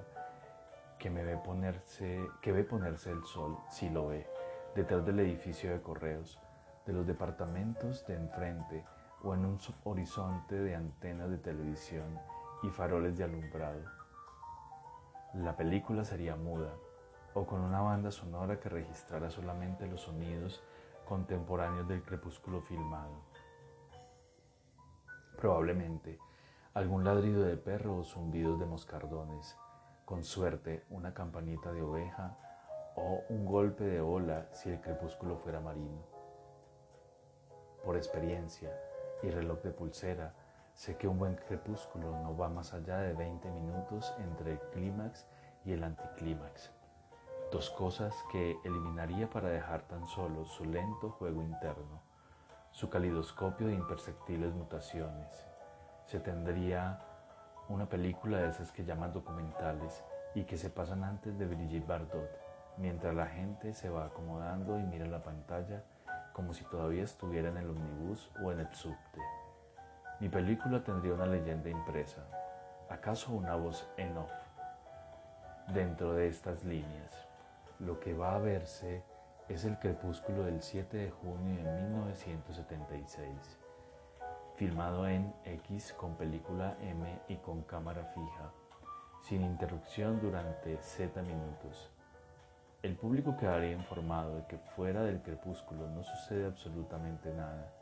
que 0.99 1.09
ve 1.09 1.35
ponerse, 1.37 2.29
que 2.43 2.51
ve 2.51 2.63
ponerse 2.63 3.09
el 3.09 3.23
sol, 3.23 3.57
si 3.71 3.89
lo 3.89 4.09
ve, 4.09 4.29
detrás 4.75 5.03
del 5.03 5.19
edificio 5.19 5.71
de 5.71 5.81
correos, 5.81 6.39
de 6.85 6.93
los 6.93 7.07
departamentos 7.07 8.05
de 8.05 8.13
enfrente 8.13 8.85
o 9.23 9.33
en 9.33 9.45
un 9.45 9.57
horizonte 9.83 10.53
de 10.53 10.75
antenas 10.75 11.31
de 11.31 11.39
televisión 11.39 12.19
y 12.61 12.69
faroles 12.69 13.17
de 13.17 13.23
alumbrado. 13.23 13.81
La 15.33 15.55
película 15.55 16.05
sería 16.05 16.35
muda 16.35 16.69
o 17.33 17.47
con 17.47 17.61
una 17.61 17.81
banda 17.81 18.11
sonora 18.11 18.59
que 18.59 18.69
registrara 18.69 19.31
solamente 19.31 19.87
los 19.87 20.01
sonidos 20.01 20.63
contemporáneos 21.05 21.87
del 21.87 22.03
crepúsculo 22.03 22.61
filmado. 22.61 23.23
Probablemente 25.35 26.19
algún 26.73 27.03
ladrido 27.03 27.43
de 27.43 27.57
perro 27.57 27.97
o 27.97 28.03
zumbidos 28.03 28.59
de 28.59 28.65
moscardones, 28.65 29.57
con 30.05 30.23
suerte 30.23 30.83
una 30.89 31.13
campanita 31.13 31.71
de 31.71 31.81
oveja 31.81 32.37
o 32.95 33.21
un 33.29 33.45
golpe 33.45 33.83
de 33.83 34.01
ola 34.01 34.47
si 34.51 34.69
el 34.69 34.81
crepúsculo 34.81 35.37
fuera 35.37 35.59
marino. 35.59 36.05
Por 37.83 37.97
experiencia 37.97 38.71
y 39.21 39.29
reloj 39.29 39.61
de 39.61 39.71
pulsera, 39.71 40.33
Sé 40.75 40.97
que 40.97 41.07
un 41.07 41.19
buen 41.19 41.35
crepúsculo 41.35 42.19
no 42.23 42.35
va 42.35 42.49
más 42.49 42.73
allá 42.73 42.97
de 42.97 43.13
20 43.13 43.49
minutos 43.51 44.13
entre 44.17 44.53
el 44.53 44.59
clímax 44.71 45.27
y 45.63 45.71
el 45.71 45.83
anticlímax. 45.83 46.71
Dos 47.51 47.69
cosas 47.69 48.15
que 48.31 48.57
eliminaría 48.65 49.29
para 49.29 49.49
dejar 49.49 49.83
tan 49.83 50.05
solo 50.07 50.45
su 50.45 50.65
lento 50.65 51.11
juego 51.11 51.43
interno, 51.43 52.01
su 52.71 52.89
calidoscopio 52.89 53.67
de 53.67 53.75
imperceptibles 53.75 54.53
mutaciones. 54.55 55.45
Se 56.05 56.19
tendría 56.19 56.99
una 57.69 57.87
película 57.87 58.37
de 58.37 58.49
esas 58.49 58.71
que 58.71 58.83
llaman 58.83 59.13
documentales 59.13 60.03
y 60.35 60.43
que 60.43 60.57
se 60.57 60.69
pasan 60.69 61.03
antes 61.03 61.37
de 61.37 61.45
Brigitte 61.45 61.87
Bardot, 61.87 62.29
mientras 62.77 63.15
la 63.15 63.27
gente 63.27 63.73
se 63.73 63.89
va 63.89 64.05
acomodando 64.05 64.79
y 64.79 64.83
mira 64.83 65.05
la 65.05 65.23
pantalla 65.23 65.83
como 66.33 66.53
si 66.53 66.63
todavía 66.65 67.03
estuviera 67.03 67.49
en 67.49 67.57
el 67.57 67.69
omnibus 67.69 68.31
o 68.43 68.51
en 68.51 68.59
el 68.59 68.73
subte. 68.73 69.21
Mi 70.19 70.29
película 70.29 70.83
tendría 70.83 71.13
una 71.13 71.25
leyenda 71.25 71.69
impresa, 71.69 72.23
acaso 72.89 73.33
una 73.33 73.55
voz 73.55 73.87
en 73.97 74.17
off, 74.17 74.31
dentro 75.67 76.13
de 76.13 76.27
estas 76.27 76.63
líneas. 76.63 77.27
Lo 77.79 77.99
que 77.99 78.13
va 78.13 78.35
a 78.35 78.39
verse 78.39 79.03
es 79.47 79.65
el 79.65 79.77
crepúsculo 79.77 80.43
del 80.43 80.61
7 80.61 80.97
de 80.97 81.11
junio 81.11 81.63
de 81.63 81.81
1976, 81.83 83.59
filmado 84.55 85.07
en 85.07 85.33
X 85.45 85.93
con 85.93 86.15
película 86.15 86.77
M 86.81 87.19
y 87.27 87.37
con 87.37 87.63
cámara 87.63 88.05
fija, 88.13 88.51
sin 89.21 89.41
interrupción 89.41 90.19
durante 90.21 90.77
Z 90.77 91.21
minutos. 91.23 91.89
El 92.83 92.95
público 92.95 93.35
quedaría 93.37 93.71
informado 93.71 94.35
de 94.35 94.45
que 94.45 94.57
fuera 94.57 95.01
del 95.03 95.21
crepúsculo 95.21 95.87
no 95.87 96.03
sucede 96.03 96.45
absolutamente 96.45 97.33
nada, 97.33 97.73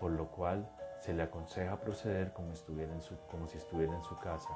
por 0.00 0.10
lo 0.10 0.26
cual 0.28 0.68
se 1.00 1.14
le 1.14 1.22
aconseja 1.22 1.80
proceder 1.80 2.32
como, 2.32 2.54
si 2.54 3.56
estuviera 3.56 3.94
en 3.94 4.02
su 4.02 4.18
casa 4.18 4.50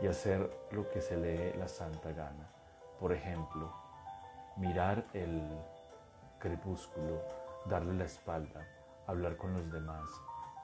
y 0.00 0.06
hacer 0.08 0.50
lo 0.72 0.88
que 0.90 1.00
se 1.00 1.16
le 1.16 1.38
dé 1.38 1.54
la 1.56 1.68
santa 1.68 2.12
gana. 2.12 2.50
Por 2.98 3.12
ejemplo, 3.12 3.72
mirar 4.56 5.04
el 5.12 5.42
crepúsculo, 6.38 7.22
darle 7.66 7.94
la 7.94 8.04
espalda, 8.04 8.66
hablar 9.06 9.36
con 9.36 9.52
los 9.52 9.70
demás, 9.70 10.10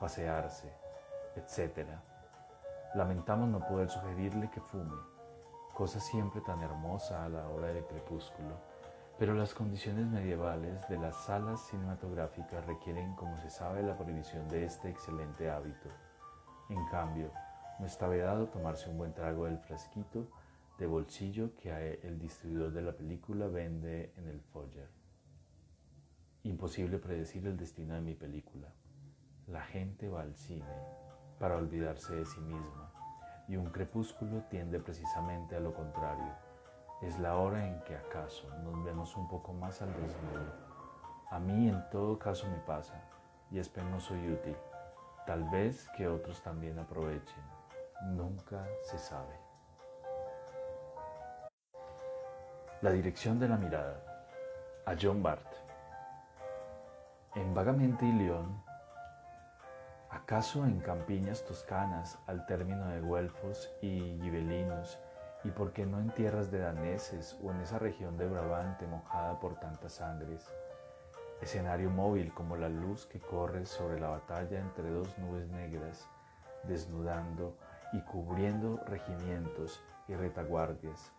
pasearse, 0.02 0.70
etc. 1.36 1.86
Lamentamos 2.94 3.48
no 3.48 3.60
poder 3.66 3.88
sugerirle 3.88 4.50
que 4.50 4.60
fume, 4.60 4.96
cosa 5.72 6.00
siempre 6.00 6.40
tan 6.40 6.60
hermosa 6.60 7.24
a 7.24 7.28
la 7.28 7.48
hora 7.48 7.68
del 7.68 7.86
crepúsculo 7.86 8.72
pero 9.22 9.34
las 9.34 9.54
condiciones 9.54 10.06
medievales 10.06 10.88
de 10.88 10.98
las 10.98 11.14
salas 11.14 11.68
cinematográficas 11.68 12.66
requieren, 12.66 13.14
como 13.14 13.38
se 13.38 13.50
sabe, 13.50 13.80
la 13.82 13.96
prohibición 13.96 14.48
de 14.48 14.64
este 14.64 14.88
excelente 14.88 15.48
hábito. 15.48 15.88
En 16.68 16.84
cambio, 16.86 17.30
no 17.78 17.86
está 17.86 18.08
vedado 18.08 18.48
tomarse 18.48 18.90
un 18.90 18.98
buen 18.98 19.12
trago 19.12 19.44
del 19.44 19.58
fresquito 19.58 20.26
de 20.76 20.86
bolsillo 20.86 21.54
que 21.54 22.00
el 22.02 22.18
distribuidor 22.18 22.72
de 22.72 22.82
la 22.82 22.92
película 22.96 23.46
vende 23.46 24.12
en 24.16 24.26
el 24.26 24.40
foyer. 24.40 24.88
Imposible 26.42 26.98
predecir 26.98 27.46
el 27.46 27.56
destino 27.56 27.94
de 27.94 28.00
mi 28.00 28.14
película. 28.14 28.74
La 29.52 29.60
gente 29.60 30.08
va 30.08 30.22
al 30.22 30.34
cine 30.34 30.64
para 31.38 31.56
olvidarse 31.56 32.16
de 32.16 32.24
sí 32.24 32.40
misma 32.40 32.90
y 33.48 33.56
un 33.56 33.66
crepúsculo 33.66 34.44
tiende 34.48 34.80
precisamente 34.80 35.54
a 35.56 35.60
lo 35.60 35.74
contrario. 35.74 36.32
Es 37.02 37.18
la 37.18 37.36
hora 37.36 37.66
en 37.66 37.82
que 37.82 37.94
acaso 37.94 38.48
nos 38.64 38.82
vemos 38.82 39.14
un 39.14 39.28
poco 39.28 39.52
más 39.52 39.82
al 39.82 39.92
desnudo. 39.92 40.54
A 41.30 41.38
mí 41.38 41.68
en 41.68 41.84
todo 41.90 42.18
caso 42.18 42.48
me 42.48 42.56
pasa 42.60 42.94
y 43.50 43.58
es 43.58 43.68
penoso 43.68 44.16
y 44.16 44.32
útil. 44.32 44.56
Tal 45.26 45.44
vez 45.50 45.86
que 45.98 46.08
otros 46.08 46.42
también 46.42 46.78
aprovechen. 46.78 47.44
Nunca 48.04 48.66
se 48.80 48.96
sabe. 48.96 49.38
La 52.80 52.90
dirección 52.90 53.38
de 53.38 53.48
la 53.48 53.58
mirada. 53.58 54.02
A 54.86 54.94
John 54.98 55.22
Bart. 55.22 55.46
En 57.34 57.54
Vagamente 57.54 58.06
y 58.06 58.12
León, 58.12 58.62
¿acaso 60.12 60.66
en 60.66 60.78
campiñas 60.80 61.42
toscanas 61.44 62.18
al 62.26 62.44
término 62.44 62.86
de 62.88 63.00
güelfos 63.00 63.72
y 63.80 64.18
gibelinos, 64.20 64.98
y 65.42 65.50
por 65.50 65.72
qué 65.72 65.86
no 65.86 65.98
en 65.98 66.10
tierras 66.10 66.50
de 66.50 66.58
daneses 66.58 67.38
o 67.42 67.50
en 67.50 67.60
esa 67.62 67.78
región 67.78 68.18
de 68.18 68.28
Brabante 68.28 68.86
mojada 68.86 69.40
por 69.40 69.58
tantas 69.58 69.94
sangres? 69.94 70.46
Escenario 71.40 71.88
móvil 71.88 72.32
como 72.34 72.56
la 72.56 72.68
luz 72.68 73.06
que 73.06 73.20
corre 73.20 73.64
sobre 73.64 73.98
la 73.98 74.08
batalla 74.08 74.60
entre 74.60 74.90
dos 74.90 75.18
nubes 75.18 75.48
negras, 75.48 76.06
desnudando 76.64 77.56
y 77.94 78.00
cubriendo 78.02 78.76
regimientos 78.86 79.82
y 80.08 80.14
retaguardias, 80.14 81.10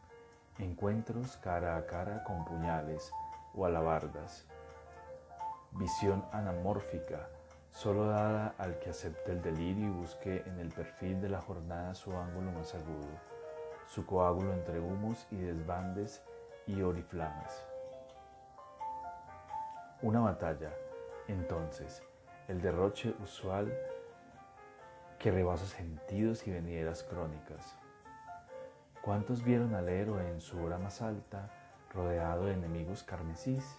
encuentros 0.59 1.37
cara 1.37 1.77
a 1.77 1.85
cara 1.87 2.23
con 2.23 2.45
puñales 2.45 3.11
o 3.55 3.65
alabardas, 3.65 4.45
visión 5.71 6.23
anamórfica, 6.31 7.27
solo 7.73 8.05
dada 8.05 8.53
al 8.59 8.77
que 8.77 8.91
acepte 8.91 9.31
el 9.31 9.41
delirio 9.41 9.87
y 9.87 9.89
busque 9.89 10.43
en 10.45 10.59
el 10.59 10.69
perfil 10.69 11.19
de 11.19 11.29
la 11.29 11.41
jornada 11.41 11.95
su 11.95 12.15
ángulo 12.15 12.51
más 12.51 12.75
agudo, 12.75 13.19
su 13.87 14.05
coágulo 14.05 14.53
entre 14.53 14.79
humos 14.79 15.27
y 15.31 15.37
desbandes 15.37 16.23
y 16.67 16.81
oriflames. 16.83 17.65
Una 20.03 20.19
batalla, 20.19 20.71
entonces, 21.27 22.03
el 22.47 22.61
derroche 22.61 23.15
usual 23.23 23.73
que 25.17 25.31
rebasa 25.31 25.65
sentidos 25.65 26.45
y 26.47 26.51
venideras 26.51 27.01
crónicas. 27.03 27.75
¿Cuántos 29.01 29.43
vieron 29.43 29.73
al 29.73 29.89
héroe 29.89 30.29
en 30.29 30.41
su 30.41 30.63
hora 30.63 30.77
más 30.77 31.01
alta, 31.01 31.49
rodeado 31.91 32.45
de 32.45 32.53
enemigos 32.53 33.03
carmesís? 33.03 33.77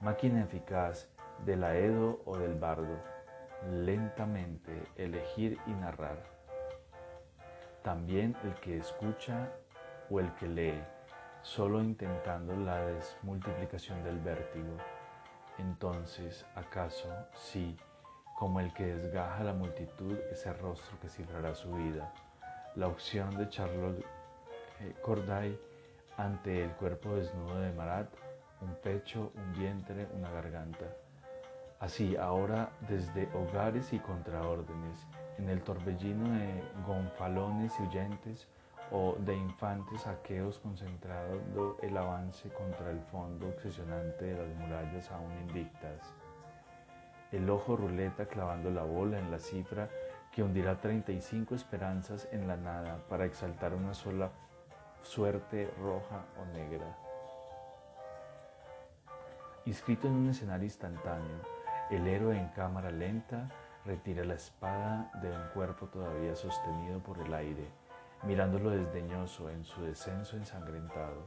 Máquina 0.00 0.42
eficaz 0.42 1.08
del 1.44 1.64
aedo 1.64 2.20
o 2.24 2.36
del 2.38 2.54
bardo, 2.54 2.96
lentamente 3.70 4.82
elegir 4.96 5.58
y 5.66 5.70
narrar. 5.72 6.22
También 7.82 8.36
el 8.44 8.54
que 8.54 8.78
escucha 8.78 9.50
o 10.10 10.20
el 10.20 10.32
que 10.34 10.48
lee 10.48 10.82
solo 11.42 11.80
intentando 11.80 12.54
la 12.56 12.84
desmultiplicación 12.86 14.02
del 14.04 14.18
vértigo. 14.18 14.76
Entonces, 15.58 16.44
¿acaso 16.54 17.08
sí, 17.34 17.76
como 18.38 18.60
el 18.60 18.72
que 18.74 18.86
desgaja 18.86 19.44
la 19.44 19.52
multitud, 19.52 20.18
ese 20.30 20.52
rostro 20.52 20.98
que 21.00 21.08
cifrará 21.08 21.54
su 21.54 21.72
vida? 21.72 22.12
La 22.76 22.86
opción 22.86 23.36
de 23.36 23.48
Charlotte 23.48 24.04
eh, 24.80 24.94
Corday 25.02 25.58
ante 26.16 26.64
el 26.64 26.70
cuerpo 26.72 27.14
desnudo 27.14 27.60
de 27.60 27.72
Marat, 27.72 28.08
un 28.60 28.74
pecho, 28.76 29.32
un 29.34 29.52
vientre, 29.58 30.06
una 30.14 30.30
garganta. 30.30 30.86
Así, 31.80 32.16
ahora 32.16 32.70
desde 32.88 33.28
hogares 33.34 33.92
y 33.92 33.98
contraórdenes, 33.98 35.06
en 35.38 35.48
el 35.48 35.62
torbellino 35.62 36.28
de 36.36 36.62
gonfalones 36.84 37.72
y 37.78 37.82
huyentes, 37.84 38.48
o 38.90 39.16
de 39.18 39.36
infantes 39.36 40.02
saqueos 40.02 40.58
concentrando 40.58 41.76
el 41.82 41.96
avance 41.96 42.48
contra 42.50 42.90
el 42.90 43.00
fondo 43.00 43.48
obsesionante 43.48 44.24
de 44.24 44.34
las 44.34 44.56
murallas 44.56 45.10
aún 45.10 45.30
invictas. 45.46 46.14
El 47.30 47.48
ojo 47.50 47.76
ruleta 47.76 48.26
clavando 48.26 48.70
la 48.70 48.82
bola 48.82 49.18
en 49.18 49.30
la 49.30 49.38
cifra 49.38 49.90
que 50.32 50.42
hundirá 50.42 50.80
35 50.80 51.54
esperanzas 51.54 52.26
en 52.32 52.48
la 52.48 52.56
nada 52.56 52.98
para 53.08 53.26
exaltar 53.26 53.74
una 53.74 53.92
sola 53.92 54.30
suerte 55.02 55.70
roja 55.78 56.24
o 56.40 56.46
negra. 56.56 56.96
Inscrito 59.66 60.06
en 60.06 60.14
un 60.14 60.30
escenario 60.30 60.64
instantáneo, 60.64 61.57
el 61.90 62.06
héroe 62.06 62.38
en 62.38 62.48
cámara 62.48 62.90
lenta 62.90 63.48
retira 63.84 64.24
la 64.24 64.34
espada 64.34 65.10
de 65.22 65.30
un 65.30 65.48
cuerpo 65.54 65.86
todavía 65.86 66.34
sostenido 66.36 67.00
por 67.00 67.18
el 67.18 67.32
aire 67.32 67.66
mirándolo 68.24 68.70
desdeñoso 68.70 69.50
en 69.50 69.64
su 69.64 69.82
descenso 69.82 70.36
ensangrentado, 70.36 71.26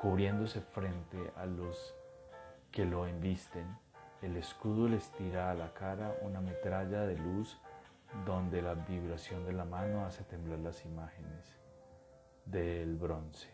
cubriéndose 0.00 0.60
frente 0.60 1.32
a 1.36 1.46
los 1.46 1.94
que 2.70 2.84
lo 2.84 3.06
embisten, 3.06 3.66
el 4.22 4.36
escudo 4.36 4.88
les 4.88 5.10
tira 5.12 5.50
a 5.50 5.54
la 5.54 5.72
cara 5.72 6.16
una 6.22 6.40
metralla 6.40 7.02
de 7.02 7.16
luz 7.16 7.58
donde 8.26 8.62
la 8.62 8.74
vibración 8.74 9.44
de 9.44 9.52
la 9.52 9.64
mano 9.64 10.04
hace 10.04 10.24
temblar 10.24 10.58
las 10.60 10.84
imágenes 10.84 11.58
del 12.44 12.96
bronce. 12.96 13.48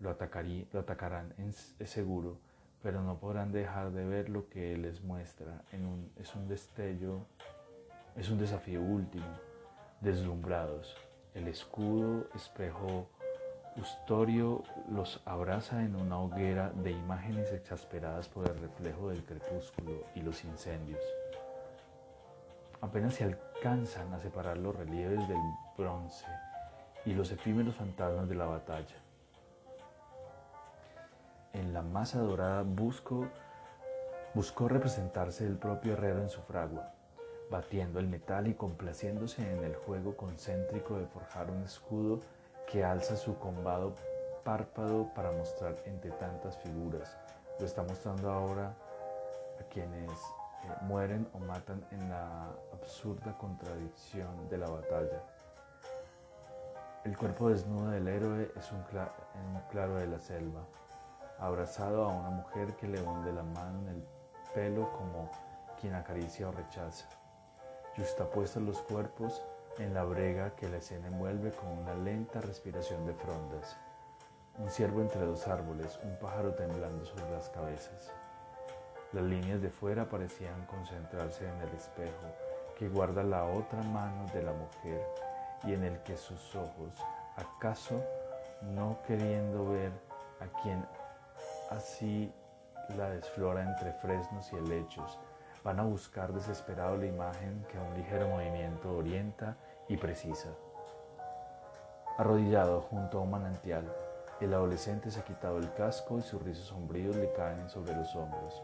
Lo, 0.00 0.10
atacarán, 0.10 1.34
es 1.38 1.74
seguro, 1.84 2.38
pero 2.84 3.00
no 3.00 3.18
podrán 3.18 3.50
dejar 3.50 3.92
de 3.92 4.04
ver 4.04 4.28
lo 4.28 4.50
que 4.50 4.76
les 4.76 5.02
muestra. 5.02 5.62
es 6.16 6.34
un 6.36 6.46
destello, 6.46 7.26
es 8.14 8.28
un 8.28 8.38
desafío 8.38 8.82
último, 8.82 9.26
deslumbrados. 10.02 10.94
El 11.34 11.48
escudo, 11.48 12.28
espejo 12.34 13.08
Ustorio 13.76 14.62
los 14.88 15.20
abraza 15.24 15.82
en 15.82 15.96
una 15.96 16.20
hoguera 16.20 16.70
de 16.70 16.92
imágenes 16.92 17.52
exasperadas 17.52 18.28
por 18.28 18.48
el 18.48 18.56
reflejo 18.60 19.08
del 19.08 19.24
crepúsculo 19.24 20.04
y 20.14 20.20
los 20.20 20.44
incendios. 20.44 21.00
Apenas 22.80 23.14
se 23.14 23.24
alcanzan 23.24 24.12
a 24.12 24.20
separar 24.20 24.58
los 24.58 24.76
relieves 24.76 25.26
del 25.26 25.40
bronce 25.76 26.26
y 27.04 27.14
los 27.14 27.32
efímeros 27.32 27.74
fantasmas 27.74 28.28
de 28.28 28.34
la 28.36 28.46
batalla. 28.46 29.03
En 31.54 31.72
la 31.72 31.82
masa 31.82 32.18
dorada 32.18 32.62
buscó 32.62 33.28
representarse 34.68 35.46
el 35.46 35.56
propio 35.56 35.94
herrero 35.94 36.20
en 36.20 36.28
su 36.28 36.42
fragua 36.42 36.94
batiendo 37.50 38.00
el 38.00 38.08
metal 38.08 38.48
y 38.48 38.54
complaciéndose 38.54 39.48
en 39.48 39.64
el 39.64 39.74
juego 39.76 40.16
concéntrico 40.16 40.98
de 40.98 41.06
forjar 41.06 41.50
un 41.50 41.62
escudo 41.62 42.20
que 42.70 42.84
alza 42.84 43.16
su 43.16 43.38
combado 43.38 43.94
párpado 44.42 45.08
para 45.14 45.30
mostrar 45.32 45.76
entre 45.86 46.10
tantas 46.12 46.56
figuras. 46.58 47.16
Lo 47.58 47.66
está 47.66 47.82
mostrando 47.82 48.30
ahora 48.30 48.74
a 49.60 49.64
quienes 49.70 50.10
eh, 50.10 50.74
mueren 50.82 51.28
o 51.32 51.38
matan 51.38 51.84
en 51.92 52.08
la 52.08 52.48
absurda 52.72 53.36
contradicción 53.38 54.48
de 54.48 54.58
la 54.58 54.68
batalla. 54.68 55.22
El 57.04 57.16
cuerpo 57.16 57.50
desnudo 57.50 57.90
del 57.90 58.08
héroe 58.08 58.50
es 58.56 58.72
un, 58.72 58.78
un 58.78 59.60
claro 59.70 59.96
de 59.96 60.06
la 60.06 60.18
selva, 60.18 60.62
abrazado 61.38 62.04
a 62.04 62.08
una 62.08 62.30
mujer 62.30 62.74
que 62.76 62.88
le 62.88 63.02
hunde 63.02 63.32
la 63.32 63.42
mano 63.42 63.80
en 63.80 63.88
el 63.88 64.04
pelo 64.54 64.90
como 64.92 65.30
quien 65.80 65.94
acaricia 65.94 66.48
o 66.48 66.52
rechaza 66.52 67.06
justapuestos 67.96 68.62
los 68.62 68.82
cuerpos 68.82 69.42
en 69.78 69.94
la 69.94 70.04
brega 70.04 70.54
que 70.56 70.68
la 70.68 70.78
escena 70.78 71.06
envuelve 71.08 71.52
con 71.52 71.68
una 71.68 71.94
lenta 71.94 72.40
respiración 72.40 73.06
de 73.06 73.14
frondas. 73.14 73.76
Un 74.58 74.70
ciervo 74.70 75.00
entre 75.00 75.24
dos 75.24 75.46
árboles, 75.48 75.98
un 76.02 76.16
pájaro 76.18 76.54
temblando 76.54 77.04
sobre 77.04 77.30
las 77.30 77.48
cabezas. 77.50 78.12
Las 79.12 79.24
líneas 79.24 79.62
de 79.62 79.70
fuera 79.70 80.08
parecían 80.08 80.66
concentrarse 80.66 81.48
en 81.48 81.60
el 81.60 81.74
espejo 81.76 82.26
que 82.76 82.88
guarda 82.88 83.22
la 83.22 83.44
otra 83.44 83.80
mano 83.82 84.26
de 84.32 84.42
la 84.42 84.52
mujer 84.52 85.06
y 85.64 85.72
en 85.74 85.84
el 85.84 86.02
que 86.02 86.16
sus 86.16 86.54
ojos, 86.56 86.94
acaso 87.36 88.02
no 88.62 88.98
queriendo 89.06 89.70
ver 89.70 89.92
a 90.40 90.62
quien 90.62 90.84
así 91.74 92.32
la 92.96 93.10
desflora 93.10 93.62
entre 93.62 93.92
fresnos 93.92 94.52
y 94.52 94.56
helechos, 94.56 95.18
van 95.62 95.80
a 95.80 95.84
buscar 95.84 96.32
desesperado 96.32 96.96
la 96.96 97.06
imagen 97.06 97.64
que 97.70 97.78
a 97.78 97.82
un 97.82 97.94
ligero 97.94 98.28
movimiento 98.28 98.96
orienta 98.96 99.56
y 99.88 99.96
precisa. 99.96 100.50
Arrodillado 102.18 102.82
junto 102.82 103.18
a 103.18 103.22
un 103.22 103.30
manantial, 103.30 103.90
el 104.40 104.52
adolescente 104.52 105.10
se 105.10 105.20
ha 105.20 105.24
quitado 105.24 105.58
el 105.58 105.72
casco 105.72 106.18
y 106.18 106.22
sus 106.22 106.42
rizos 106.42 106.66
sombríos 106.66 107.16
le 107.16 107.32
caen 107.32 107.68
sobre 107.70 107.94
los 107.94 108.14
hombros. 108.14 108.62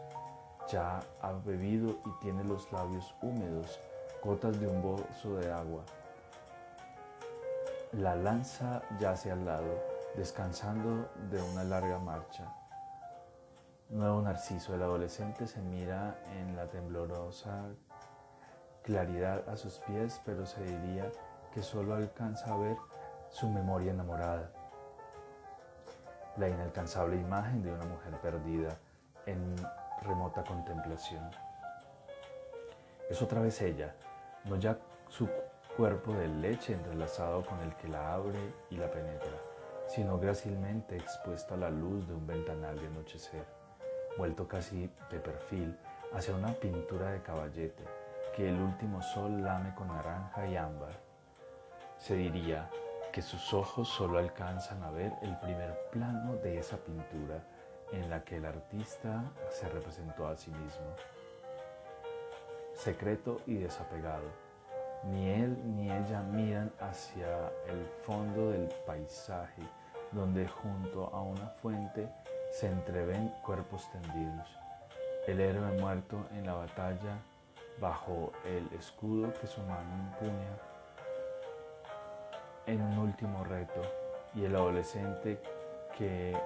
Ya 0.69 0.99
ha 1.21 1.31
bebido 1.31 1.89
y 1.89 2.19
tiene 2.21 2.43
los 2.43 2.71
labios 2.71 3.15
húmedos, 3.21 3.79
gotas 4.23 4.59
de 4.59 4.67
un 4.67 4.81
bozo 4.81 5.35
de 5.37 5.51
agua. 5.51 5.83
La 7.93 8.15
lanza 8.15 8.83
yace 8.99 9.31
al 9.31 9.45
lado, 9.45 9.83
descansando 10.15 11.09
de 11.29 11.41
una 11.41 11.63
larga 11.63 11.99
marcha. 11.99 12.60
Nuevo 13.91 14.21
narciso, 14.21 14.73
el 14.73 14.83
adolescente 14.83 15.45
se 15.47 15.61
mira 15.61 16.17
en 16.39 16.55
la 16.55 16.65
temblorosa 16.69 17.65
claridad 18.83 19.49
a 19.49 19.57
sus 19.57 19.79
pies, 19.79 20.21
pero 20.23 20.45
se 20.45 20.63
diría 20.63 21.11
que 21.53 21.61
solo 21.61 21.95
alcanza 21.95 22.53
a 22.53 22.57
ver 22.57 22.77
su 23.31 23.49
memoria 23.49 23.91
enamorada. 23.91 24.49
La 26.37 26.47
inalcanzable 26.47 27.17
imagen 27.17 27.63
de 27.63 27.73
una 27.73 27.83
mujer 27.83 28.17
perdida 28.21 28.77
en 29.25 29.57
remota 30.03 30.45
contemplación. 30.45 31.29
Es 33.09 33.21
otra 33.21 33.41
vez 33.41 33.61
ella, 33.61 33.93
no 34.45 34.55
ya 34.55 34.77
su 35.09 35.27
cuerpo 35.75 36.13
de 36.13 36.29
leche 36.29 36.71
entrelazado 36.71 37.45
con 37.45 37.59
el 37.59 37.75
que 37.75 37.89
la 37.89 38.13
abre 38.13 38.53
y 38.69 38.77
la 38.77 38.89
penetra, 38.89 39.37
sino 39.87 40.17
grácilmente 40.17 40.95
expuesta 40.95 41.55
a 41.55 41.57
la 41.57 41.69
luz 41.69 42.07
de 42.07 42.13
un 42.13 42.25
ventanal 42.25 42.79
de 42.79 42.87
anochecer, 42.87 43.60
vuelto 44.17 44.47
casi 44.47 44.89
de 45.09 45.19
perfil 45.19 45.77
hacia 46.13 46.35
una 46.35 46.53
pintura 46.53 47.11
de 47.11 47.21
caballete 47.21 47.83
que 48.35 48.49
el 48.49 48.59
último 48.59 49.01
sol 49.01 49.41
lame 49.43 49.73
con 49.75 49.87
naranja 49.87 50.47
y 50.47 50.55
ámbar. 50.55 50.99
Se 51.97 52.15
diría 52.15 52.69
que 53.11 53.21
sus 53.21 53.53
ojos 53.53 53.89
solo 53.89 54.19
alcanzan 54.19 54.81
a 54.83 54.91
ver 54.91 55.11
el 55.21 55.37
primer 55.39 55.77
plano 55.91 56.35
de 56.35 56.57
esa 56.57 56.77
pintura 56.77 57.43
en 57.91 58.09
la 58.09 58.23
que 58.23 58.37
el 58.37 58.45
artista 58.45 59.23
se 59.49 59.67
representó 59.67 60.27
a 60.27 60.37
sí 60.37 60.51
mismo. 60.51 60.95
Secreto 62.73 63.41
y 63.45 63.55
desapegado, 63.55 64.27
ni 65.03 65.29
él 65.29 65.57
ni 65.75 65.91
ella 65.91 66.21
miran 66.21 66.71
hacia 66.79 67.49
el 67.67 67.85
fondo 68.05 68.51
del 68.51 68.69
paisaje 68.85 69.61
donde 70.11 70.47
junto 70.47 71.07
a 71.13 71.21
una 71.21 71.47
fuente 71.61 72.09
se 72.51 72.67
entreven 72.67 73.29
cuerpos 73.43 73.89
tendidos. 73.91 74.47
El 75.25 75.39
héroe 75.39 75.71
muerto 75.79 76.27
en 76.33 76.45
la 76.45 76.53
batalla 76.53 77.17
bajo 77.79 78.31
el 78.45 78.67
escudo 78.77 79.33
que 79.39 79.47
su 79.47 79.61
mano 79.61 80.11
empuña 80.11 80.57
en 82.67 82.81
un 82.81 82.97
último 82.99 83.43
reto 83.43 83.81
y 84.35 84.45
el 84.45 84.55
adolescente 84.55 85.41
que 85.97 86.37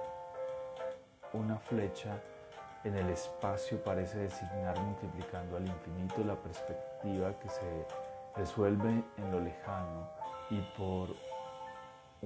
una 1.32 1.58
flecha 1.58 2.18
en 2.84 2.96
el 2.96 3.10
espacio 3.10 3.82
parece 3.82 4.18
designar 4.18 4.78
multiplicando 4.80 5.56
al 5.56 5.66
infinito 5.66 6.22
la 6.24 6.36
perspectiva 6.36 7.32
que 7.40 7.48
se 7.48 7.86
resuelve 8.36 9.02
en 9.18 9.30
lo 9.30 9.40
lejano 9.40 10.08
y 10.50 10.60
por 10.78 11.08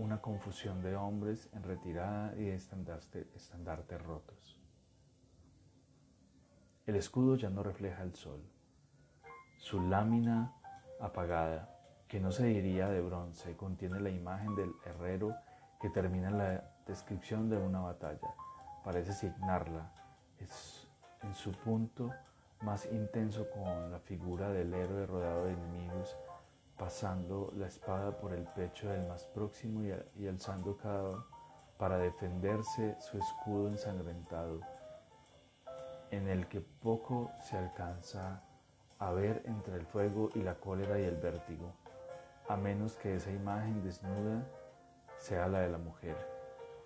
una 0.00 0.20
confusión 0.20 0.82
de 0.82 0.96
hombres 0.96 1.48
en 1.52 1.62
retirada 1.62 2.34
y 2.36 2.44
de 2.44 2.54
estandartes 2.54 4.02
rotos. 4.02 4.58
El 6.86 6.96
escudo 6.96 7.36
ya 7.36 7.50
no 7.50 7.62
refleja 7.62 8.02
el 8.02 8.14
sol. 8.14 8.42
Su 9.58 9.80
lámina 9.82 10.54
apagada, 11.00 11.68
que 12.08 12.18
no 12.18 12.32
se 12.32 12.46
diría 12.46 12.88
de 12.88 13.02
bronce, 13.02 13.56
contiene 13.56 14.00
la 14.00 14.10
imagen 14.10 14.56
del 14.56 14.72
herrero 14.84 15.34
que 15.80 15.90
termina 15.90 16.30
la 16.30 16.64
descripción 16.86 17.48
de 17.50 17.58
una 17.58 17.80
batalla. 17.80 18.34
Parece 18.82 19.12
signarla. 19.12 19.92
Es 20.38 20.88
en 21.22 21.34
su 21.34 21.52
punto 21.52 22.10
más 22.62 22.86
intenso 22.86 23.48
con 23.50 23.90
la 23.90 24.00
figura 24.00 24.50
del 24.50 24.72
héroe 24.72 25.06
rodeado 25.06 25.44
de 25.44 25.52
enemigos, 25.52 26.16
pasando 26.80 27.52
la 27.58 27.66
espada 27.66 28.16
por 28.16 28.32
el 28.32 28.44
pecho 28.44 28.88
del 28.88 29.06
más 29.06 29.26
próximo 29.26 29.82
y, 30.16 30.26
alzando 30.26 30.78
cada 30.78 31.22
para 31.76 31.98
defenderse 31.98 32.96
su 32.98 33.18
escudo 33.18 33.68
ensangrentado, 33.68 34.60
en 36.10 36.26
el 36.26 36.48
que 36.48 36.62
poco 36.62 37.30
se 37.42 37.58
alcanza 37.58 38.42
a 38.98 39.12
ver 39.12 39.42
entre 39.44 39.76
el 39.76 39.84
fuego 39.84 40.30
y 40.34 40.40
la 40.40 40.54
cólera 40.54 40.98
y 40.98 41.04
el 41.04 41.16
vértigo, 41.16 41.74
a 42.48 42.56
menos 42.56 42.96
que 42.96 43.14
esa 43.14 43.30
imagen 43.30 43.82
desnuda 43.82 44.42
sea 45.18 45.48
la 45.48 45.60
de 45.60 45.68
la 45.68 45.78
mujer, 45.78 46.16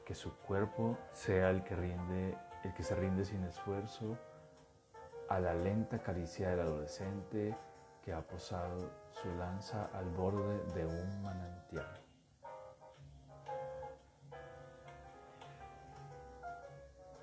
que 0.05 0.17
su 0.17 0.37
cuerpo 0.39 0.99
sea 1.13 1.51
el 1.51 1.63
que 1.63 1.77
rinde, 1.77 2.37
el 2.65 2.75
que 2.75 2.83
se 2.83 2.97
rinde 2.97 3.25
sin 3.25 3.45
esfuerzo 3.45 4.19
a 5.29 5.39
la 5.39 5.55
lenta 5.55 6.01
caricia 6.01 6.51
del 6.51 6.61
adolescente 6.61 7.57
que 8.03 8.13
ha 8.13 8.23
posado 8.23 9.04
lanza 9.35 9.91
al 9.95 10.09
borde 10.11 10.65
de 10.75 10.87
un 10.87 11.23
manantial. 11.23 12.01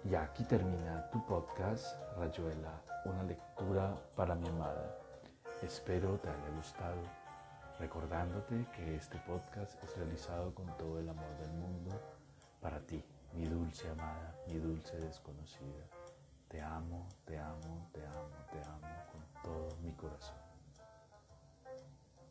Y 0.04 0.16
aquí 0.16 0.44
termina 0.44 1.10
tu 1.12 1.24
podcast, 1.26 1.96
Rayuela, 2.18 2.82
una 3.06 3.24
lectura 3.24 3.96
para 4.16 4.36
mi 4.36 4.48
amada. 4.50 4.98
Espero 5.62 6.18
te 6.18 6.28
haya 6.28 6.50
gustado, 6.56 7.02
recordándote 7.80 8.66
que 8.76 8.96
este 8.96 9.20
podcast 9.20 9.82
es 9.84 9.96
realizado 9.98 10.56
con 10.56 10.66
todo 10.78 11.00
el 11.00 11.08
amor 11.08 11.38
del 11.40 11.52
mundo 11.54 11.92
para 12.60 12.80
ti, 12.80 13.04
mi 13.34 13.46
dulce 13.46 13.90
amada, 13.90 14.36
mi 14.48 14.56
dulce 14.56 14.98
desconocida. 14.98 15.88
Te 16.48 16.62
amo, 16.62 17.08
te 17.26 17.40
amo, 17.40 17.90
te 17.94 18.06
amo, 18.06 18.46
te 18.52 18.60
amo 18.64 18.88
con 19.12 19.44
todo 19.44 19.78
mi 19.82 19.94
corazón. 19.94 20.51